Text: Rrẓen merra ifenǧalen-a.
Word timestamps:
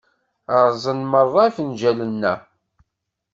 Rrẓen 0.63 0.99
merra 1.11 1.43
ifenǧalen-a. 1.49 2.33